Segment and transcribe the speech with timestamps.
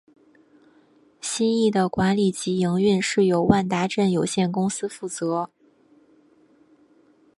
[1.21, 5.51] 新翼的管理及营运是由万达镇有限公司负责。